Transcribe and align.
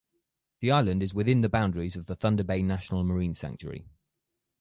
The 0.61 0.71
island 0.71 1.03
is 1.03 1.13
within 1.13 1.41
the 1.41 1.47
boundaries 1.47 1.95
of 1.95 2.07
the 2.07 2.15
Thunder 2.15 2.43
Bay 2.43 2.63
National 2.63 3.03
Marine 3.03 3.35
Sanctuary. 3.35 3.85